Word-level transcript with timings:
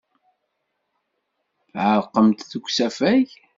Tɛerqemt 1.71 2.39
deg 2.51 2.63
usafag. 2.67 3.27